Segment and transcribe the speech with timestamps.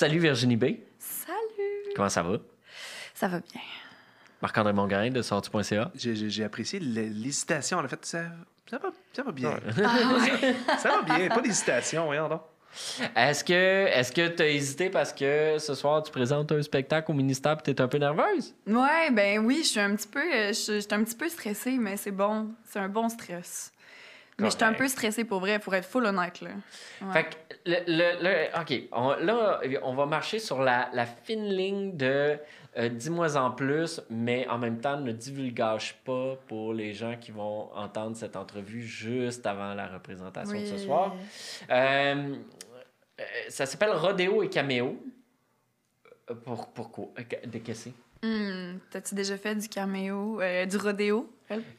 [0.00, 0.64] Salut Virginie B.
[0.98, 1.92] Salut!
[1.94, 2.38] Comment ça va?
[3.12, 3.60] Ça va bien.
[4.40, 5.90] Marc-André Mongrain de sortu.ca.
[5.94, 7.76] J'ai- J'ai j'ai apprécié l'hésitation.
[7.76, 8.22] En fait, ça,
[8.70, 9.60] ça, va, ça va bien.
[9.84, 11.28] Ah, ça va bien.
[11.28, 12.40] Pas d'hésitation, voyons donc.
[13.14, 13.52] Est-ce que
[13.88, 17.58] est-ce que tu as hésité parce que ce soir tu présentes un spectacle au ministère
[17.58, 18.54] et tu es un peu nerveuse?
[18.66, 21.98] Ouais, ben oui, je suis un petit peu, je suis un petit peu stressée, mais
[21.98, 22.48] c'est bon.
[22.64, 23.70] C'est un bon stress.
[24.40, 26.50] Mais je suis un peu stressée pour vrai, pour être full honnête, là.
[27.02, 27.12] Ouais.
[27.12, 27.34] Fait que,
[27.66, 32.38] le, le- le- OK, on- là, on va marcher sur la, la fine ligne de
[32.78, 37.32] euh, dis-moi en plus, mais en même temps, ne divulgage pas pour les gens qui
[37.32, 41.14] vont entendre cette entrevue juste avant la représentation de ce soir.
[41.70, 42.34] Euh,
[43.20, 45.02] euh, ça s'appelle Rodéo et Caméo.
[46.44, 47.08] Pour, pourquoi?
[47.44, 47.88] De qu'est-ce
[48.22, 51.30] Hmm, T'as-tu déjà fait du caméo, euh, du rodéo?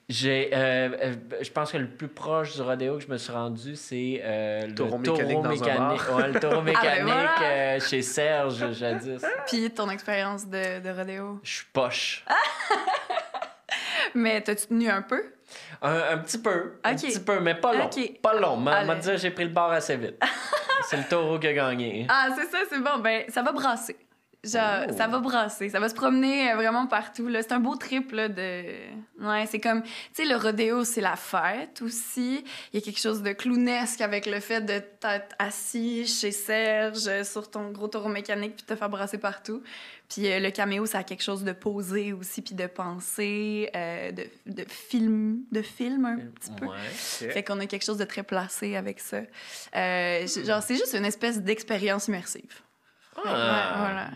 [0.09, 3.31] J'ai, euh, euh, je pense que le plus proche du rodéo que je me suis
[3.31, 5.77] rendu, c'est euh, le Taureau mécanique dans un mécanique.
[5.77, 6.16] bar.
[6.17, 7.41] Ouais, le taureau mécanique voilà.
[7.43, 9.21] euh, chez Serge jadis.
[9.47, 11.39] Puis ton expérience de, de rodéo?
[11.43, 12.25] Je suis poche.
[14.16, 15.23] Mais t'as-tu tenu un peu?
[15.81, 16.73] Un, un petit peu.
[16.83, 17.89] Un petit peu, mais pas long.
[18.21, 18.57] Pas long.
[18.57, 18.88] M'a Allez.
[18.88, 20.21] m'a dit j'ai pris le bar assez vite.
[20.89, 22.05] c'est le taureau qui a gagné.
[22.09, 22.99] Ah, c'est ça, c'est bon.
[22.99, 23.95] Ben, ça va brasser.
[24.44, 24.94] Genre, Oh.
[24.97, 25.70] ça va brasser.
[25.70, 27.28] Ça va se promener euh, vraiment partout.
[27.28, 27.44] là.
[27.44, 28.64] C'est un beau trip là, de.
[29.20, 29.84] Ouais, c'est comme.
[29.84, 32.44] Tu sais, le rodéo, c'est la fête aussi.
[32.73, 37.08] Il y a quelque chose de clownesque avec le fait de t'être assis chez Serge
[37.08, 39.62] euh, sur ton gros taureau mécanique puis te faire brasser partout.
[40.09, 44.12] Puis euh, le caméo, ça a quelque chose de posé aussi, puis de pensée, euh,
[44.12, 46.66] de, de film, de film un petit peu.
[46.66, 46.78] Ouais.
[47.30, 49.22] Fait qu'on a quelque chose de très placé avec ça.
[49.75, 52.59] Euh, genre, c'est juste une espèce d'expérience immersive.
[53.17, 53.19] Ah.
[53.23, 54.09] Ouais, voilà.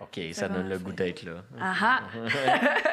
[0.00, 1.42] OK, ça donne le goût d'être là.
[1.60, 2.00] Ah ah!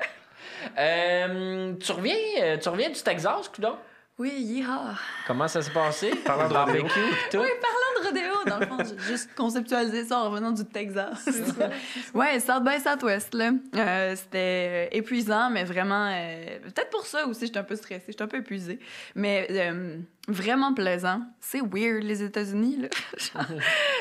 [0.78, 3.76] Euh, tu, reviens, tu reviens du Texas, coudon?
[4.18, 4.94] Oui, yeehaw!
[5.28, 6.12] Comment ça s'est passé?
[6.26, 6.96] Parlant de barbecue rodéo.
[6.96, 7.40] et tout?
[7.40, 11.28] Oui, parlant de rodéo, dans le fond, j'ai juste conceptualisé ça en revenant du Texas.
[12.14, 13.52] ouais, South by Southwest, là.
[13.76, 16.10] Euh, c'était euh, épuisant, mais vraiment...
[16.12, 18.80] euh, Peut-être pour ça aussi, j'étais un peu stressée, j'étais un peu épuisée.
[19.16, 21.22] Mais euh, vraiment plaisant.
[21.40, 22.88] C'est weird, les États-Unis, là.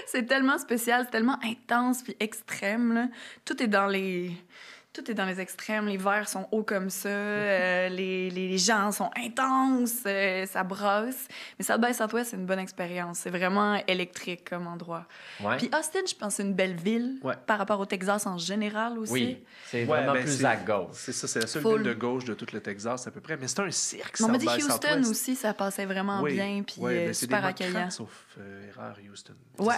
[0.07, 3.09] C'est tellement spécial, c'est tellement intense puis extrême, là.
[3.45, 4.33] Tout est dans les...
[4.95, 5.87] Tout est dans les extrêmes.
[5.87, 7.09] Les verres sont hauts comme ça.
[7.09, 10.03] euh, les, les gens sont intenses.
[10.05, 11.29] euh, ça brasse.
[11.59, 13.21] Mais South by Southwest, c'est une bonne expérience.
[13.21, 15.07] C'est vraiment électrique comme endroit.
[15.41, 15.57] Ouais.
[15.57, 17.35] Puis Austin, je pense, c'est une belle ville Ouais.
[17.47, 19.13] par rapport au Texas en général aussi.
[19.13, 20.89] Oui, c'est Ouais, vraiment ben, plus à gauche.
[20.93, 21.79] C'est ça, c'est la seule Full.
[21.83, 23.39] ville de gauche de tout le Texas, à peu près.
[23.39, 25.11] Mais c'est un cirque, on m'a dit Houston Southwest.
[25.11, 26.63] aussi, ça passait vraiment Oui, bien.
[26.67, 27.89] Puis ouais, euh, c'est super accueillant.
[27.89, 29.35] sauf euh, erreur, Houston.
[29.59, 29.75] Il Ouais.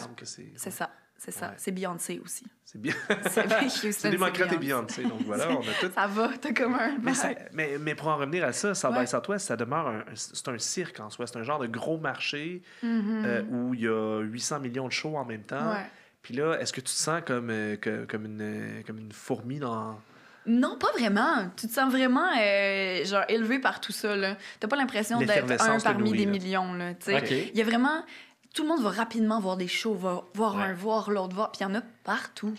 [0.57, 0.91] C'est ça.
[1.25, 1.47] C'est ça.
[1.49, 1.55] Ouais.
[1.57, 2.45] C'est Beyoncé aussi.
[2.65, 2.93] C'est bien.
[3.69, 5.91] C'est démocrate et Beyoncé, donc voilà, on a tout.
[5.95, 6.97] Ça va, t'as comme un.
[7.03, 9.03] Mais, ça- mais, mais pour en revenir à ça, South Ouais.
[9.03, 11.27] by Southwest, ça demeure un, c'est un cirque en soi.
[11.27, 13.23] C'est un genre de gros marché Mhm.
[13.25, 15.71] euh, où il y a 800 millions de shows en même temps.
[15.73, 15.87] Ouais.
[16.23, 19.59] Puis là, est-ce que tu te sens comme, euh, que- comme, une, comme une fourmi
[19.59, 19.99] dans...
[20.47, 21.51] Non, pas vraiment.
[21.57, 24.15] Tu te sens vraiment euh, genre élevé par tout ça.
[24.15, 24.37] là.
[24.61, 26.31] T'as pas l'impression d'être un parmi nourrit, des là.
[26.31, 26.95] millions.
[27.09, 28.03] Il y a vraiment...
[28.55, 30.63] Tout le monde va rapidement voir des shows, va voir Ouais.
[30.63, 31.51] un, voir l'autre, voir.
[31.53, 32.55] Puis il y en a partout.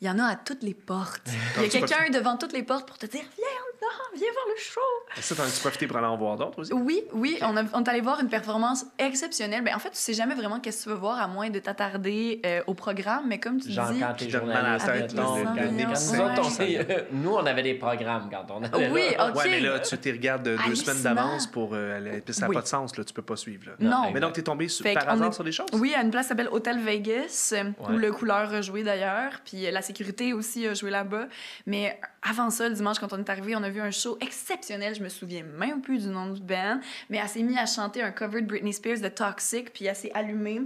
[0.00, 1.28] Il y en a à toutes les portes.
[1.56, 3.46] Il y a quelqu'un devant toutes les portes pour te dire Viens,
[3.80, 4.80] non, viens voir le show.
[5.16, 6.72] Est-ce que t'en as-tu profité pour aller en voir d'autres aussi?
[6.72, 9.62] Oui, oui, on, a- on est allé voir une performance exceptionnelle.
[9.62, 11.58] Ben, en fait, tu sais jamais vraiment qu'est-ce que tu veux voir à moins de
[11.58, 13.24] t'attarder euh, au programme.
[13.28, 16.38] Mais comme tu Genre dis, quand t'es journaliste, les quand nous ouais.
[16.38, 19.28] on s'est- nous, on avait des programmes quand on allait Oui, là.
[19.30, 19.36] ok.
[19.36, 22.20] Ouais, mais là, tu t'y regardes euh, deux semaines d'avance pour euh, aller.
[22.20, 22.54] Puis ça n'a Oui.
[22.56, 23.04] pas de sens, là.
[23.04, 23.72] Tu peux pas suivre, là.
[23.78, 24.10] Non.
[24.12, 25.68] Mais donc, t'es tombé sur- par hasard est- sur des choses?
[25.72, 27.94] Oui, à une place qui s'appelle Hotel Vegas, euh, Ouais.
[27.94, 29.32] où le couleur a joué d'ailleurs.
[29.44, 31.26] Puis euh, la sécurité aussi a joué là-bas.
[31.66, 34.94] Mais avant ça, le dimanche, quand on est arrivé, on a vu un show exceptionnel.
[34.94, 36.80] Je me souviens même plus du nom du band.
[37.10, 39.72] Mais elle s'est mise à chanter un cover de Britney Spears de Toxic.
[39.72, 40.62] Puis elle s'est allumée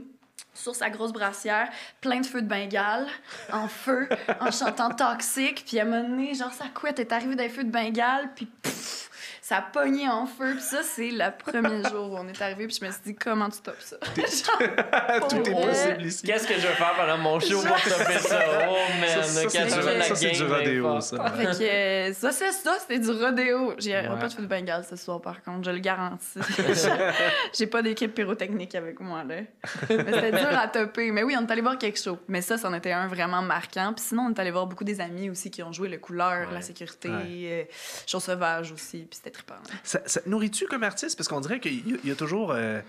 [0.54, 1.70] sur sa grosse brassière,
[2.00, 3.06] plein de feux de Bengale,
[3.52, 4.08] en feu,
[4.40, 5.64] en chantant Toxic.
[5.66, 8.30] Puis à un moment donné, genre, sa couette est arrivée les feux de Bengale.
[8.34, 8.48] Puis
[9.44, 10.52] ça a pogné en feu.
[10.52, 12.66] Puis ça, c'est le premier jour où on est arrivé.
[12.68, 13.96] Puis je me suis dit, comment tu topes ça?
[15.28, 16.24] Tout est possible ici.
[16.24, 18.40] Qu'est-ce que je vais faire pendant mon show pour topper ça?
[18.70, 21.02] Oh man, Ça, ça, c'est du- ça, c'est rodéo, fort.
[21.02, 21.30] ça.
[21.32, 23.74] Fait que euh, ça, c'est ça, c'était du rodéo.
[23.78, 24.08] J'ai Ouais.
[24.08, 26.38] pas de feu de Bengale ce soir, par contre, je le garantis.
[27.52, 29.36] J'ai pas d'équipe pyrotechnique avec moi, là.
[29.90, 31.10] Mais c'était dur à topper.
[31.10, 32.18] Mais oui, on est allé voir quelque chose.
[32.28, 33.92] Mais ça, c'en était un vraiment marquant.
[33.94, 36.48] Puis sinon, on est allé voir beaucoup des amis aussi qui ont joué le couleur,
[36.48, 36.54] Ouais.
[36.54, 37.24] la sécurité, Ouais.
[37.28, 37.64] euh,
[38.06, 38.98] chose sauvage aussi.
[39.10, 39.56] Puis c'était là.
[39.84, 41.16] Ça, ça nourrit-tu comme artiste?
[41.16, 42.52] Parce qu'on dirait qu'il y, a- il y a toujours.
[42.52, 42.80] euh,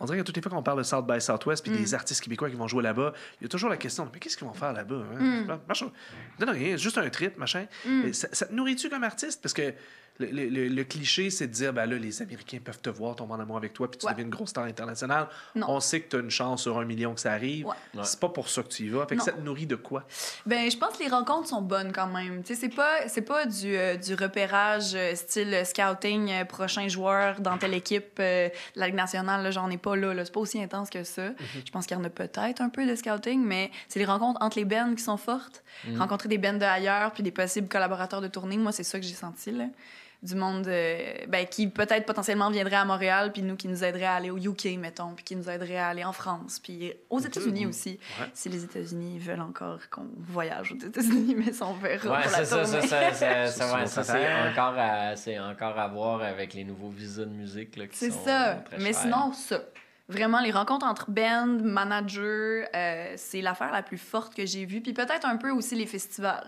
[0.00, 1.76] On dirait que toutes les fois qu'on parle de South by Southwest puis Mm.
[1.78, 4.36] des artistes québécois qui vont jouer là-bas, il y a toujours la question mais qu'est-ce
[4.36, 5.18] qu'ils vont faire là-bas hein?
[5.46, 5.58] Mm.
[5.66, 5.84] Marche-
[6.38, 7.66] Donne rien, juste un trip, machin.
[7.86, 8.12] Mm.
[8.12, 9.42] Ça, ça te nourrit-tu comme artiste?
[9.42, 9.74] Parce que
[10.20, 13.14] le, le- le- le cliché, c'est de dire ben là, les Américains peuvent te voir,
[13.14, 14.10] tomber en amour avec toi, puis tu Ouais.
[14.12, 15.28] deviens une grosse star internationale.
[15.54, 15.66] Non.
[15.70, 17.66] On sait que tu as une chance sur un million que ça arrive.
[17.66, 17.74] Ouais.
[17.94, 18.00] Ouais.
[18.02, 19.06] C'est pas pour ça que tu y vas.
[19.06, 19.24] Fait que Non.
[19.26, 20.02] ça te nourrit de quoi?
[20.44, 22.42] Ben, je pense que les rencontres sont bonnes quand même.
[22.42, 26.88] Tu sais, c'est pas, c'est pas du, euh, du repérage euh, style scouting, euh, prochain
[26.88, 29.44] joueur dans telle équipe euh, de la Ligue nationale.
[29.44, 30.14] Là, j'en ai pas là.
[30.14, 30.24] là.
[30.24, 31.30] C'est pas aussi intense que ça.
[31.64, 34.42] Je pense qu'il y en a peut-être un peu de scouting, mais c'est les rencontres
[34.42, 35.62] entre les bands qui sont fortes.
[35.86, 35.98] Mhm.
[35.98, 38.58] Rencontrer des bands de ailleurs, puis des possibles collaborateurs de tournée.
[38.58, 39.66] Moi, c'est ça que j'ai senti, là.
[40.20, 44.04] Du monde euh, ben, qui peut-être potentiellement viendrait à Montréal, puis nous qui nous aiderait
[44.06, 47.20] à aller au UK, mettons, puis qui nous aiderait à aller en France, puis aux
[47.20, 47.68] États-Unis Mhm.
[47.70, 48.00] aussi.
[48.20, 48.26] Ouais.
[48.34, 52.32] Si les États-Unis veulent encore qu'on voyage aux États-Unis, mais ça, on verra Ouais, pour
[52.32, 52.86] la c'est ça, tournée.
[52.88, 55.14] ça, ça, ça, C'est ça, c'est encore, à,
[55.52, 58.62] encore à voir avec les nouveaux visas de musique là, qui C'est ça.
[58.64, 59.02] très Mais chers.
[59.02, 59.60] sinon, ça.
[60.08, 64.80] Vraiment, les rencontres entre band, managers, euh, c'est l'affaire la plus forte que j'ai vue.
[64.80, 66.46] Puis peut-être un peu aussi les festivals.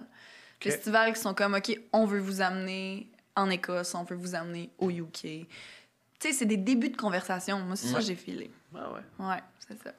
[0.56, 0.72] Ok.
[0.72, 4.70] Festivals qui sont comme, OK, on veut vous amener en Écosse, on veut vous amener
[4.78, 5.10] au UK.
[5.22, 5.46] Tu
[6.18, 7.58] sais, c'est des débuts de conversation.
[7.60, 8.00] Moi, c'est ça Ouais.
[8.00, 8.50] que j'ai filé.
[8.74, 9.26] Ah ouais.
[9.26, 9.90] Ouais, c'est ça.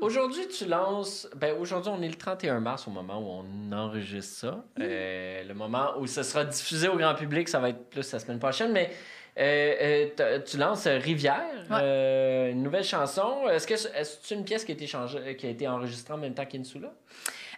[0.00, 1.28] Aujourd'hui, tu lances.
[1.36, 4.64] Ben, aujourd'hui, on est le 31 mars au moment où on enregistre ça.
[4.80, 8.18] Euh, le moment où ce sera diffusé au grand public, ça va être plus la
[8.18, 8.72] semaine prochaine.
[8.72, 8.90] Mais
[9.38, 11.78] euh, euh, tu lances Rivière, Ouais.
[11.82, 13.46] euh, une nouvelle chanson.
[13.50, 16.32] Est-ce que c'est une pièce qui a été, changée, qui a été enregistrée en même
[16.34, 16.92] temps qu'Insula?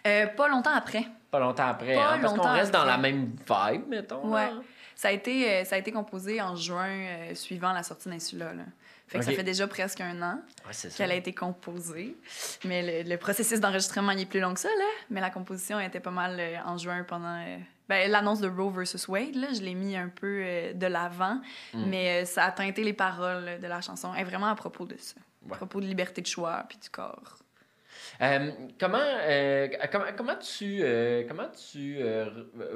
[0.05, 1.05] Euh, pas longtemps après.
[1.31, 4.33] Pas longtemps après, Pas hein, parce qu'on longtemps reste dans la même vibe, mettons.
[4.35, 4.51] là.
[4.95, 8.53] Ça a été, euh, ça a été composé en juin euh, suivant la sortie d'Insula.
[8.53, 8.63] Là.
[9.07, 10.39] Fait que ça fait déjà presque un an.
[10.65, 12.15] Ouais, qu'elle a été composée.
[12.65, 14.85] Mais le, le processus d'enregistrement il est plus long que ça, là.
[15.09, 17.37] Mais la composition était pas mal euh, en juin pendant.
[17.45, 17.57] euh,
[17.89, 21.41] ben, l'annonce de Roe versus Wade, là, je l'ai mis un peu euh, de l'avant,
[21.73, 21.85] Mm.
[21.89, 24.13] mais ça a teinté les paroles de la chanson.
[24.15, 25.15] Elle est vraiment à propos de ça.
[25.45, 25.53] Ouais.
[25.53, 27.37] À propos de liberté de choix puis du corps.
[28.21, 31.97] Euh, comment, euh, comment, comment tu, euh, comment tu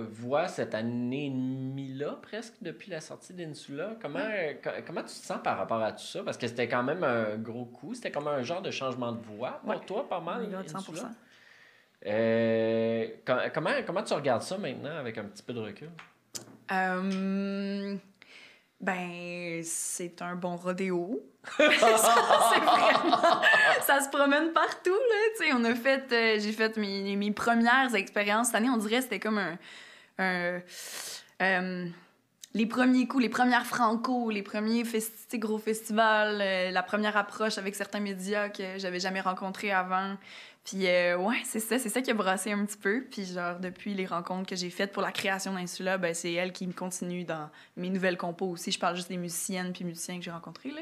[0.10, 3.92] vois cette année et demie-là, presque, depuis la sortie d'Insula?
[4.02, 4.20] Comment,
[4.64, 6.24] co- comment tu te sens par rapport à tout ça?
[6.24, 7.94] Parce que c'était quand même un gros coup.
[7.94, 9.86] C'était comme un genre de changement de voix pour Ouais.
[9.86, 10.76] toi, pas mal, de 100%.
[10.78, 11.10] Insula?
[12.06, 15.90] Euh, com- comment, comment tu regardes ça maintenant avec un petit peu de recul?
[16.72, 17.96] Euh,
[18.80, 21.26] ben, c'est un bon rodéo.
[21.58, 21.68] ça,
[22.54, 23.42] c'est vraiment...
[23.88, 25.16] ça se promène partout, là.
[25.38, 26.12] Tu sais, on a fait...
[26.12, 28.48] euh, j'ai fait mes, premières expériences.
[28.48, 29.42] Cette année, on dirait que c'était comme
[30.20, 30.60] euh,
[32.54, 34.84] les premiers coups, les premières franco, les premiers
[35.36, 40.18] gros festivals, euh, la première approche avec certains médias que j'avais jamais rencontrés avant.
[40.66, 43.06] Puis ouais, c'est ça, c'est ça qui a brassé un petit peu.
[43.10, 46.52] Puis genre, depuis les rencontres que j'ai faites pour la création d'Insula, ben, c'est elle
[46.52, 48.74] qui me continue dans mes nouvelles compos aussi.
[48.74, 50.82] Je parle juste des musiciennes puis musiciens que j'ai rencontrés, là.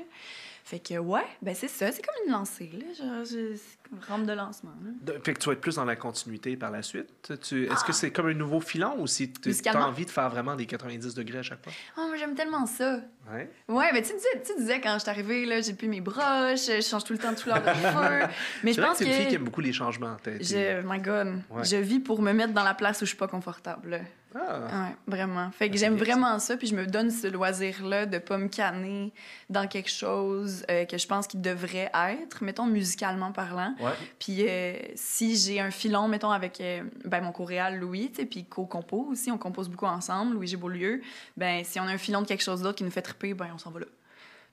[0.67, 2.91] Fait que ouais, ben c'est ça, c'est comme une lancée, là.
[2.97, 3.55] Genre, je-
[3.87, 5.13] comme une rampe de lancement, là.
[5.23, 7.07] Fait que tu vas être plus dans la continuité par la suite.
[7.43, 10.27] Tu, est-ce que c'est comme un nouveau filon ou si tu as envie de faire
[10.27, 11.71] vraiment des 90 degrés à chaque fois?
[11.99, 12.99] Oh, moi, j'aime tellement ça.
[13.31, 13.47] Ouais.
[13.67, 16.65] Ouais, mais tu disais, tu disais quand je suis arrivée, là, j'ai plus mes broches,
[16.65, 18.33] je change tout le temps de couleur de feu.
[18.63, 20.17] Mais je pense que c'est une fille qui aime beaucoup les changements.
[20.25, 21.63] Je, my God, Ouais.
[21.63, 24.01] je vis pour me mettre dans la place où je suis pas confortable.
[24.35, 24.59] Ah.
[24.59, 25.49] Ouais, vraiment.
[25.51, 28.47] Fait que Ah, j'aime vraiment ça, puis je me donne ce loisir-là de pas me
[28.47, 29.13] canner
[29.49, 33.73] dans quelque chose euh, que je pense qu'il devrait être, mettons musicalement parlant.
[33.79, 33.91] Ouais.
[34.19, 38.25] Puis euh, si j'ai un filon, mettons, avec euh, ben, mon coréal Louis, tu sais,
[38.25, 41.01] puis co-compo aussi, on compose beaucoup ensemble, Louis Beaulieu,
[41.37, 43.49] ben si on a un filon de quelque chose d'autre qui nous fait triper, ben
[43.53, 43.87] on s'en va là.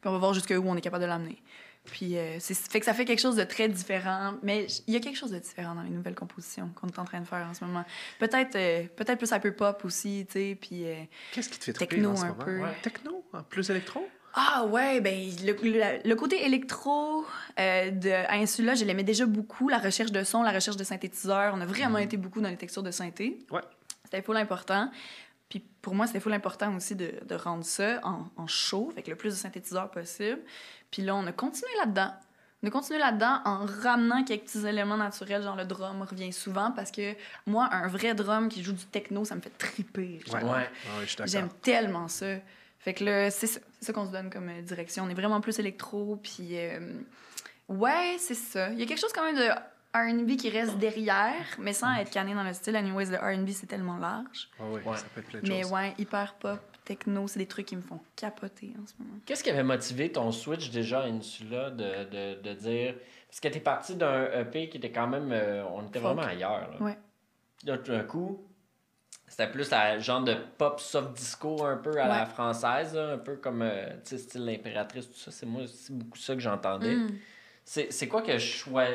[0.01, 1.43] Puis on va voir jusqu'où on est capable de l'amener.
[1.85, 4.97] Puis euh, c'est fait que ça fait quelque chose de très différent, mais il y
[4.97, 7.47] a quelque chose de différent dans les nouvelles compositions qu'on est en train de faire
[7.51, 7.85] en ce moment.
[8.21, 10.87] Peut-être euh, peut-être plus hyper-pop aussi, tu sais, puis...
[10.87, 10.95] euh,
[11.33, 12.45] Qu'est-ce qui te fait Techno en ce un moment?
[12.45, 12.61] peu.
[12.61, 12.73] Ouais.
[12.83, 13.25] Techno?
[13.49, 14.09] Plus électro?
[14.35, 17.27] Ah ouais, ben le, le- le côté électro
[17.59, 19.69] euh, de Insula, je l'aimais déjà beaucoup.
[19.69, 22.57] La recherche de son, la recherche de synthétiseurs, on a vraiment été beaucoup dans les
[22.57, 23.41] textures de synthé.
[23.51, 23.61] Ouais.
[24.05, 24.91] C'était full important.
[25.53, 29.07] Puis pour moi, c'était full important aussi de, de rendre ça en, en show, avec
[29.07, 30.39] le plus de synthétiseurs possible.
[30.91, 32.11] Puis là, on a continué là-dedans.
[32.63, 36.71] On a continué là-dedans en ramenant quelques petits éléments naturels, genre le drum revient souvent
[36.71, 40.21] parce que moi, un vrai drum qui joue du techno, ça me fait triper.
[40.33, 40.43] Ouais.
[40.43, 40.43] Ouais.
[40.43, 40.69] Ah ouais,
[41.03, 41.31] je suis d'accord.
[41.31, 42.37] J'aime tellement ça.
[42.79, 45.05] Fait que là, c'est ça, c'est ça qu'on se donne comme euh, direction.
[45.05, 46.81] On est vraiment plus électro, puis euh,
[47.69, 48.71] ouais, c'est ça.
[48.71, 49.51] Il y a quelque chose quand même de
[49.95, 52.77] R&B qui reste derrière, mais sans être canné dans le style.
[52.77, 54.49] Anyways, le R&B, c'est tellement large.
[54.59, 54.81] Ah Ouais.
[54.97, 55.73] ça peut être plein de Mais choses.
[55.73, 59.19] ouais, hyper pop, techno, c'est des trucs qui me font capoter en ce moment.
[59.27, 62.95] Qu'est-ce qui avait motivé ton switch déjà à Insula de, de, de dire.
[63.29, 65.31] Parce que t'es parti d'un EP qui était quand même.
[65.33, 66.15] euh, on était Folk.
[66.17, 66.71] vraiment ailleurs.
[66.71, 66.77] Là.
[66.83, 66.99] Ouais.
[67.65, 68.41] Là, tout d'un coup,
[69.29, 73.19] C'était plus la genre de pop soft disco un peu à la française, là, un
[73.19, 75.31] peu comme euh, tu sais, style l'impératrice, tout ça.
[75.31, 76.97] C'est moi, c'est beaucoup ça que j'entendais.
[76.97, 77.19] Mm.
[77.65, 78.95] C'est quoi que je choisis?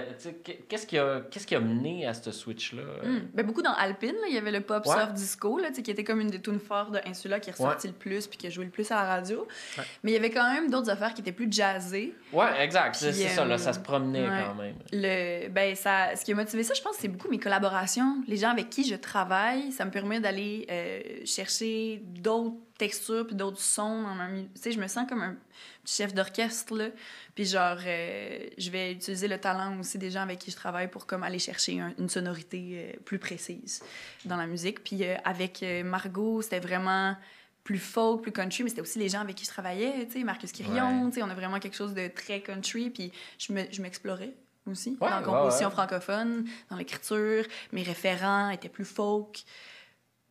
[0.67, 2.83] Qu'est-ce qui, a- qu'est-ce qui a mené à ce switch-là?
[3.03, 3.19] Mm.
[3.33, 4.93] Ben, beaucoup dans Alpine, là, il y avait le pop Ouais.
[4.93, 7.87] soft disco, là, qui était comme une des tunes fortes de Insula qui est ressortie
[7.87, 9.47] le plus puis qui a joué le plus à la radio.
[9.77, 9.83] Ouais.
[10.03, 12.13] Mais il y avait quand même d'autres affaires qui étaient plus jazzées.
[12.33, 12.95] Ouais, exact.
[12.95, 14.43] C'est c'est ça, là, euh, ça se promenait ouais.
[14.45, 14.75] quand même.
[14.91, 18.17] Le, ben, ça, ce qui a motivé ça, je pense, c'est beaucoup mes collaborations.
[18.27, 23.35] Les gens avec qui je travaille, ça me permet d'aller euh, chercher d'autres textures puis
[23.35, 24.53] d'autres sons dans musique.
[24.55, 25.35] Tu sais, je me sens comme un
[25.83, 26.89] petit chef d'orchestre, là.
[27.35, 30.89] Puis genre, euh, je vais utiliser le talent aussi des gens avec qui je travaille
[30.89, 33.81] pour comme aller chercher un- une sonorité euh, plus précise
[34.25, 34.83] dans la musique.
[34.83, 37.15] Puis euh, avec Margot, c'était vraiment
[37.63, 40.23] plus folk, plus country, mais c'était aussi les gens avec qui je travaillais, tu sais,
[40.23, 41.09] Marcus Quirion, Ouais.
[41.09, 44.33] tu sais, on a vraiment quelque chose de très country, puis je me- m'explorais
[44.65, 45.73] aussi Ouais, dans la composition ouais.
[45.73, 47.43] francophone, dans l'écriture,
[47.73, 49.43] mes référents étaient plus folk.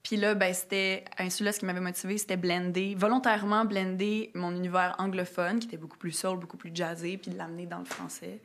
[0.06, 4.94] Puis là, ben, c'était Insula, ce qui m'avait motivé, c'était blender, volontairement blender mon univers
[4.98, 8.40] anglophone, qui était beaucoup plus soul, beaucoup plus jazzé, puis de l'amener dans le français.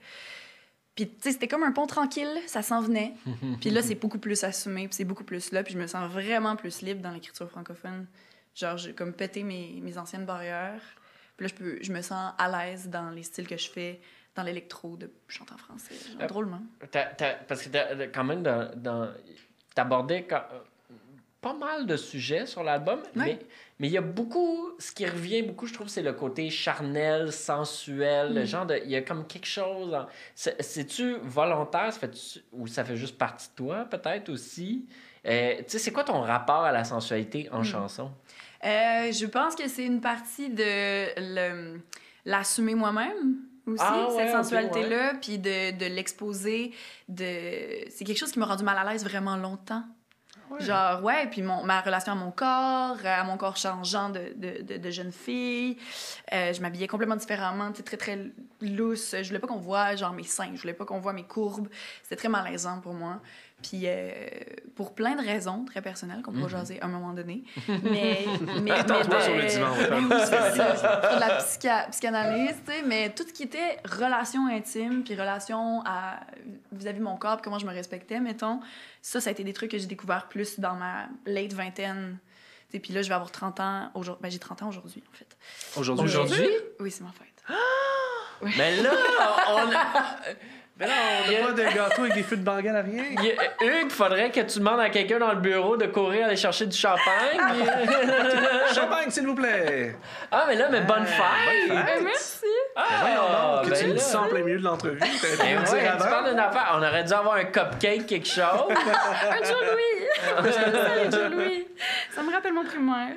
[0.96, 3.14] Puis, tu sais, c'était comme un pont tranquille, ça s'en venait.
[3.62, 6.10] Puis là, c'est beaucoup plus assumé, puis c'est beaucoup plus là, puis je me sens
[6.12, 8.08] vraiment plus libre dans l'écriture francophone.
[8.56, 10.82] Genre, j'ai comme pété mes, mes anciennes barrières.
[11.38, 14.02] Puis là, je, peux, je me sens à l'aise dans les styles que je fais,
[14.36, 16.62] dans l'électro, de chanter en français, genre, Euh, drôlement.
[17.48, 19.12] Parce que quand même, dans, dans,
[19.76, 20.44] t'abordais quand-
[21.42, 23.26] pas mal de sujets sur l'album, Ouais.
[23.26, 23.40] mais
[23.80, 27.32] mais il y a beaucoup, ce qui revient beaucoup, je trouve, c'est le côté charnel,
[27.34, 28.46] sensuel, le Mm.
[28.46, 30.06] genre de, il y a comme quelque chose, en-
[30.36, 32.12] c'est-tu volontaire, ça fait
[32.52, 34.86] ou ça fait juste partie de toi, peut-être aussi?
[35.26, 37.66] Euh, tu sais, c'est quoi ton rapport à la sensualité en Mm.
[37.66, 38.12] chanson?
[38.64, 41.76] Euh, je pense que c'est une partie de
[42.26, 46.72] l'assumer moi-même aussi, Ah cette sensualité-là, puis de, de l'exposer.
[47.10, 47.24] De...
[47.90, 49.84] C'est quelque chose qui m'a rendu mal à l'aise vraiment longtemps.
[50.60, 54.78] Genre, ouais, puis mon, ma relation à mon corps, à mon corps changeant de, de,
[54.78, 55.78] de, jeune fille.
[56.34, 58.20] Euh, je m'habillais complètement différemment, très, très
[58.62, 59.16] loose.
[59.22, 60.52] Je voulais pas qu'on voit, genre, mes seins.
[60.56, 61.70] Je voulais pas qu'on voit mes courbes.
[62.04, 63.22] C'était très malaisant pour moi.
[63.62, 64.12] Puis, euh,
[64.76, 66.50] pour plein de raisons très personnelles qu'on pourra Mhm.
[66.50, 67.44] jaser à un moment donné.
[67.84, 68.26] Mais.
[68.62, 70.10] mais Attends-toi mais sur le oui, de
[71.20, 72.82] la psycha- psychanalyse, tu sais.
[72.86, 76.22] Mais tout ce qui était relation intime, puis relation à
[76.72, 78.60] vis-à-vis de mon corps, puis comment je me respectais, mettons,
[79.02, 82.18] ça, ça a été des trucs que j'ai découvert plus dans ma late vingtaine.
[82.70, 83.92] Tu sais, Puis là, je vais avoir 30 ans.
[83.96, 85.38] Aujourd'hui, ben, j'ai 30 ans aujourd'hui, en fait.
[85.80, 86.48] Aujourd'hui, Aujourd'hui?
[86.80, 87.28] Oui, c'est ma fête.
[88.58, 88.92] Mais là,
[89.50, 90.16] on a...
[90.82, 90.94] Mais là,
[91.28, 93.04] on n'a pas de gâteau avec des feux de bengale à rien.
[93.12, 96.26] Il y a- Hugues, faudrait que tu demandes à quelqu'un dans le bureau de courir
[96.26, 97.40] aller chercher du champagne.
[98.74, 99.96] Champagne, s'il vous plaît!
[100.32, 101.68] ah, mais là, mais bonne Euh, fête!
[101.70, 101.86] bonne fête.
[101.98, 102.46] Ben, merci.
[102.76, 103.96] Ah, Voyons donc, que ben tu me là.
[103.96, 104.98] dis ça en plein milieu de l'entrevue.
[105.00, 106.06] Ben ouais, tu avant.
[106.10, 106.72] parles d'une affaire.
[106.76, 108.42] On aurait dû avoir un cupcake, quelque chose.
[108.42, 110.52] Un Joe Louis!
[110.52, 111.68] Salut Joe Louis!
[112.12, 113.16] Ça me rappelle mon primaire.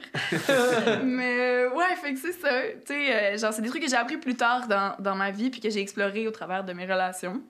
[1.03, 2.49] Mais euh, ouais, fait que c'est ça.
[2.87, 5.31] Tu sais, euh, genre, c'est des trucs que j'ai appris plus tard dans, dans ma
[5.31, 7.41] vie puis que j'ai exploré au travers de mes relations.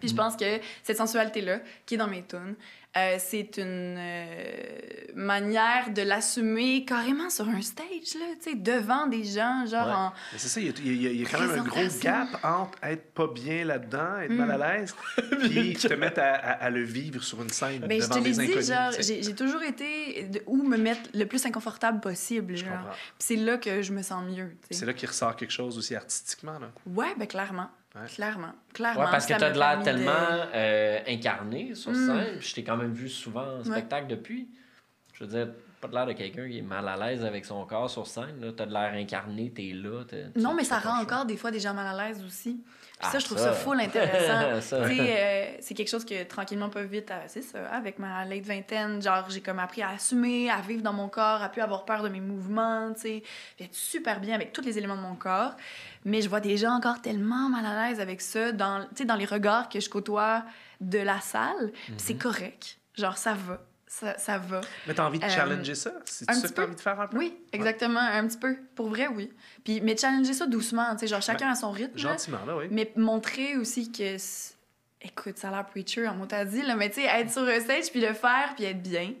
[0.00, 2.56] Puis je pense que cette sensualité-là, qui est dans mes tunes,
[2.96, 9.06] euh, c'est une euh, manière de l'assumer carrément sur un stage, là, tu sais, devant
[9.06, 9.92] des gens, genre Ouais.
[9.92, 10.12] en...
[10.32, 13.12] Mais c'est ça, il y, a, y y quand même un gros gap entre être
[13.12, 14.36] pas bien là-dedans, être Mm.
[14.36, 14.94] mal à l'aise,
[15.40, 18.20] puis te mettre à, à- à le vivre sur une scène je devant te l'ai
[18.24, 18.66] des dit, inconnus.
[18.68, 22.94] genre, j'ai toujours été de où me mettre le plus inconfortable possible, Je genre.
[23.18, 26.58] c'est là que je me sens mieux, C'est là qu'il ressort quelque chose aussi artistiquement.
[26.58, 26.70] Là.
[26.86, 27.70] Ouais, ben clairement.
[27.94, 28.06] Ouais.
[28.08, 28.52] Clairement.
[28.72, 29.00] Clairement.
[29.04, 32.06] Ouais, parce que t'as m'a de l'air permis de- tellement euh, incarné sur Mm.
[32.06, 32.38] scène.
[32.38, 34.48] puis Je t'ai quand même vu souvent en spectacle depuis.
[35.12, 37.64] Je veux dire, pas de l'air de quelqu'un qui est mal à l'aise avec son
[37.66, 38.40] corps sur scène.
[38.40, 38.52] là.
[38.56, 40.02] T'as de l'air incarné, t'es là.
[40.04, 42.22] t'es- tu- Non, mais tu ça rend encore des fois des gens mal à l'aise
[42.24, 42.54] aussi.
[42.54, 43.52] Puis Ah, ça, je trouve ça.
[43.52, 44.60] ça full intéressant.
[44.62, 44.88] Ça.
[44.88, 48.44] Tu euh, c'est quelque chose que tranquillement, pas vite, euh, c'est ça, avec ma late
[48.46, 51.84] vingtaine, genre, j'ai comme appris à assumer, à vivre dans mon corps, à plus avoir
[51.84, 53.22] peur de mes mouvements, tu sais,
[53.60, 55.54] être super bien avec tous les éléments de mon corps.
[56.04, 59.16] Mais je vois des gens encore tellement mal à l'aise avec ça, dans, tu dans
[59.16, 60.44] les regards que je côtoie
[60.80, 62.78] de la salle, c'est correct.
[62.96, 63.58] Genre, ça va.
[64.00, 64.60] Ça, ça va.
[64.88, 65.92] Mais t'as envie de Euh, challenger ça?
[66.04, 67.16] C'est ça que t'as envie de faire un peu?
[67.16, 68.56] Oui, exactement, un petit peu.
[68.74, 69.30] Pour vrai, oui.
[69.62, 71.96] Puis, mais challenger ça doucement, tu sais, genre, chacun à son rythme.
[71.96, 72.64] Gentiment, là, oui.
[72.72, 74.16] Mais montrer aussi que.
[75.00, 77.42] Écoute, ça a l'air preacher en mot t'as dit, là, mais tu sais, être sur
[77.42, 79.12] un stage puis le faire puis être bien.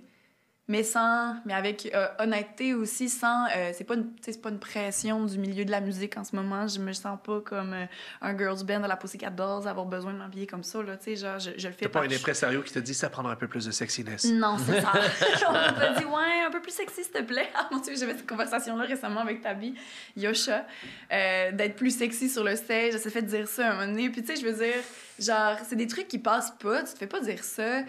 [0.66, 1.36] Mais sans.
[1.44, 3.44] Mais avec euh, honnêteté aussi, sans.
[3.54, 4.10] euh, c'est pas, une-
[4.42, 6.66] pas une pression du milieu de la musique en ce moment.
[6.66, 7.84] Je me sens pas comme euh,
[8.22, 11.04] un girls band à la Pussycat Dolls, avoir besoin de m'habiller comme ça, là, tu
[11.04, 13.32] sais, genre, je, je le fais T'as pas un impresario qui te dit ça prendra
[13.32, 14.24] un peu plus de sexiness.
[14.24, 14.92] non, c'est ça.
[15.48, 17.48] On m'a dit, ouais, un peu plus sexy, s'il te plaît.
[17.54, 19.74] Ah mon Dieu, j'avais cette conversation-là récemment avec Tabi,
[20.16, 20.64] Yosha,
[21.12, 22.94] euh, d'être plus sexy sur le stage.
[22.94, 24.08] Elle s'est fait dire ça à un moment donné.
[24.08, 24.74] Puis, tu sais, je veux dire,
[25.18, 26.82] genre, c'est des trucs qui passent pas.
[26.84, 27.82] Tu te fais pas dire ça.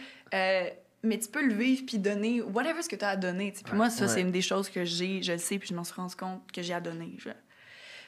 [1.05, 3.51] Mais tu peux le vivre puis donner whatever ce que tu as à donner.
[3.51, 4.07] Puis Ouais, moi, ça, ouais.
[4.11, 6.51] c'est une des choses que j'ai, je le sais, puis je m'en suis rendu compte
[6.51, 7.15] que j'ai à donner.
[7.19, 7.29] Je-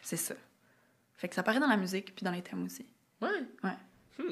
[0.01, 0.33] C'est ça.
[1.17, 2.85] Fait que ça paraît dans la musique puis dans les thèmes aussi.
[3.21, 3.29] Ouais.
[3.63, 4.25] Ouais.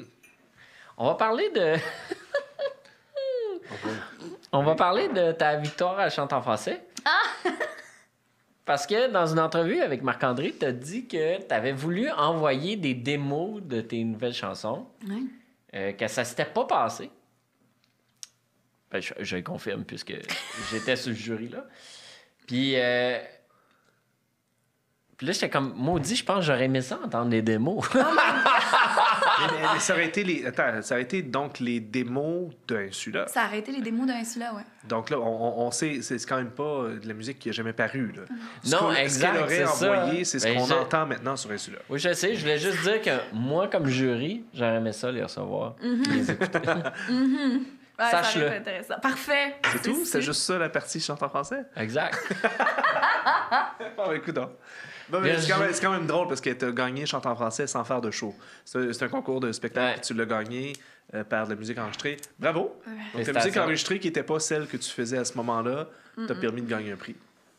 [0.98, 1.74] On va parler de.
[4.52, 6.82] On va parler de ta victoire à Chante en français.
[8.64, 12.76] Parce que dans une entrevue avec Marc-André, tu as dit que tu avais voulu envoyer
[12.76, 15.22] des démos de tes nouvelles chansons, Ouais.
[15.74, 17.10] euh, que ça s'était pas passé.
[19.00, 20.14] Ben, je, confirme puisque
[20.70, 21.64] j'étais sur le jury là.
[22.46, 23.18] Puis, euh,
[25.16, 27.84] puis là, j'étais comme maudit, je pense que j'aurais aimé ça entendre des démos.
[29.38, 30.46] Mais- mais- mais ça aurait été les.
[30.46, 33.26] Attends, ça aurait été donc les démos d'Insula.
[33.28, 34.62] Ça a arrêté les démos d'Insula, ouais.
[34.88, 37.74] Donc là, on, on- sait, c'est quand même pas de la musique qui a jamais
[37.74, 38.12] paru.
[38.16, 38.22] Là.
[38.64, 39.92] Ce Non, qu'on- exact, Ce qu'elle aurait c'est ça.
[40.04, 41.78] envoyé, c'est ce Ben, qu'on je- entend maintenant sur Insula.
[41.90, 42.34] Oui, je sais.
[42.34, 45.74] Je voulais juste dire que moi, comme jury, j'aurais aimé ça les recevoir.
[45.82, 46.58] les écouter.
[47.98, 49.00] Ouais, ça Sache-le.
[49.00, 49.56] Parfait.
[49.72, 50.04] C'est tout?
[50.04, 51.62] C'est juste ça la partie chante en français?
[51.76, 52.18] exact.
[53.96, 54.50] Ben, écoute donc.
[55.08, 57.26] Bon, mais c'est, quand même, c'est quand même drôle parce que tu as gagné Chante
[57.26, 58.34] en français sans faire de show.
[58.64, 60.00] C'est, c'est un concours de spectacle Ouais.
[60.00, 60.72] que tu l'as gagné
[61.14, 62.16] euh, par de la musique enregistrée.
[62.38, 62.60] Bravo!
[62.60, 63.48] Donc, la Félicitations.
[63.48, 65.86] musique enregistrée qui n'était pas celle que tu faisais à ce moment-là
[66.26, 67.14] t'a permis de gagner un prix.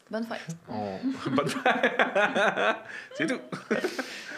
[0.09, 0.39] Bonne fête.
[0.69, 0.99] On-
[1.31, 2.01] Bonne fête!
[3.15, 3.39] c'est tout!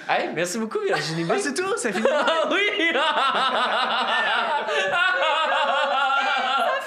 [0.08, 1.25] Hey, merci beaucoup, Virginie.
[1.29, 1.77] Ah, c'est tout!
[1.77, 2.08] Ça finit!
[2.12, 2.91] Ah oui!
[2.94, 3.01] Ça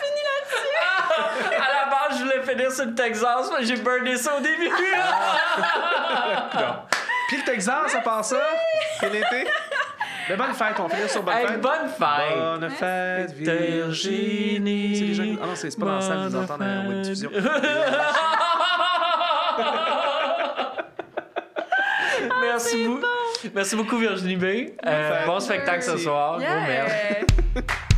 [0.00, 0.76] finit là-dessus!
[1.56, 4.70] À la base, je voulais finir sur le Texas, mais j'ai burné ça au début.
[6.54, 6.74] Non.
[7.28, 8.36] Puis le Texas, à part ça,
[9.00, 9.46] quel été?
[10.28, 11.60] Mais bonne fête, on finit sur bonne Hey, fête.
[11.60, 12.36] bonne fête!
[12.36, 15.14] Bonne fête, Virginie.
[15.16, 17.00] C'est qui- Ah non, c'est c'est pas dans la salle, ils entendent à la web
[17.02, 17.30] diffusion.
[22.42, 23.06] Merci beaucoup.
[23.54, 24.44] Merci beaucoup, Virginie B.
[24.86, 26.38] Euh, bon spectacle ce soir.
[26.38, 26.94] Gros merci.
[27.56, 27.62] Yeah!